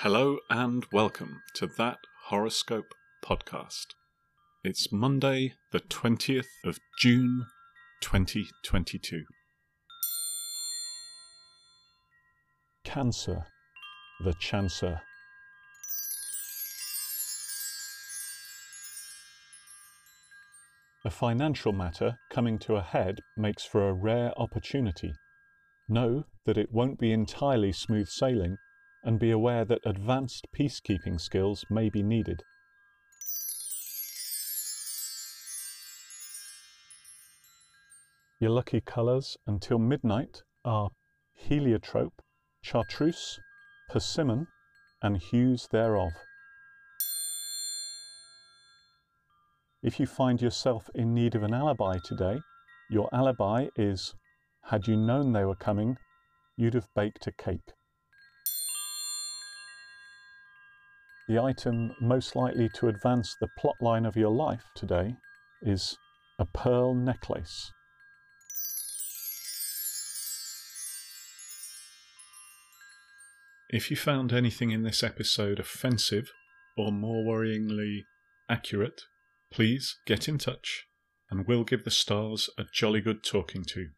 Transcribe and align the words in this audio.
Hello 0.00 0.36
and 0.50 0.84
welcome 0.92 1.40
to 1.54 1.66
that 1.78 1.96
horoscope 2.24 2.92
podcast. 3.24 3.94
It's 4.62 4.92
Monday, 4.92 5.54
the 5.72 5.80
20th 5.80 6.44
of 6.66 6.78
June, 6.98 7.46
2022. 8.02 9.22
Cancer, 12.84 13.46
the 14.22 14.34
Chancer. 14.34 15.00
A 21.06 21.10
financial 21.10 21.72
matter 21.72 22.18
coming 22.30 22.58
to 22.58 22.76
a 22.76 22.82
head 22.82 23.20
makes 23.34 23.64
for 23.64 23.88
a 23.88 23.94
rare 23.94 24.32
opportunity. 24.36 25.14
Know 25.88 26.24
that 26.44 26.58
it 26.58 26.70
won't 26.70 26.98
be 26.98 27.12
entirely 27.12 27.72
smooth 27.72 28.08
sailing 28.08 28.58
and 29.06 29.20
be 29.20 29.30
aware 29.30 29.64
that 29.64 29.78
advanced 29.86 30.48
peacekeeping 30.52 31.20
skills 31.20 31.64
may 31.70 31.88
be 31.88 32.02
needed. 32.02 32.42
Your 38.40 38.50
lucky 38.50 38.80
colours 38.80 39.38
until 39.46 39.78
midnight 39.78 40.42
are 40.64 40.90
heliotrope, 41.34 42.20
chartreuse, 42.60 43.38
persimmon, 43.88 44.48
and 45.00 45.16
hues 45.16 45.68
thereof. 45.70 46.10
If 49.84 50.00
you 50.00 50.06
find 50.06 50.42
yourself 50.42 50.90
in 50.96 51.14
need 51.14 51.36
of 51.36 51.44
an 51.44 51.54
alibi 51.54 51.98
today, 52.04 52.40
your 52.90 53.08
alibi 53.14 53.68
is 53.76 54.16
had 54.64 54.88
you 54.88 54.96
known 54.96 55.32
they 55.32 55.44
were 55.44 55.54
coming, 55.54 55.96
you'd 56.56 56.74
have 56.74 56.88
baked 56.96 57.28
a 57.28 57.32
cake. 57.32 57.72
The 61.28 61.40
item 61.40 61.92
most 62.00 62.36
likely 62.36 62.68
to 62.74 62.86
advance 62.86 63.34
the 63.40 63.48
plotline 63.58 64.06
of 64.06 64.14
your 64.14 64.30
life 64.30 64.62
today 64.76 65.16
is 65.60 65.98
a 66.38 66.44
pearl 66.44 66.94
necklace. 66.94 67.72
If 73.68 73.90
you 73.90 73.96
found 73.96 74.32
anything 74.32 74.70
in 74.70 74.84
this 74.84 75.02
episode 75.02 75.58
offensive 75.58 76.30
or 76.76 76.92
more 76.92 77.24
worryingly 77.24 78.04
accurate, 78.48 79.02
please 79.52 79.98
get 80.06 80.28
in 80.28 80.38
touch 80.38 80.86
and 81.28 81.44
we'll 81.48 81.64
give 81.64 81.82
the 81.82 81.90
stars 81.90 82.48
a 82.56 82.64
jolly 82.72 83.00
good 83.00 83.24
talking 83.24 83.64
to. 83.64 83.88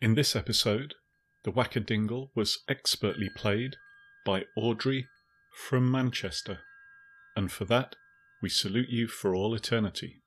In 0.00 0.14
this 0.14 0.36
episode, 0.36 0.94
the 1.42 1.50
Wackadingle 1.50 2.28
was 2.36 2.62
expertly 2.68 3.30
played 3.34 3.74
by 4.24 4.44
Audrey 4.56 5.08
from 5.52 5.90
Manchester, 5.90 6.60
and 7.36 7.52
for 7.52 7.64
that 7.66 7.96
we 8.40 8.48
salute 8.48 8.88
you 8.88 9.06
for 9.06 9.34
all 9.34 9.54
eternity. 9.54 10.21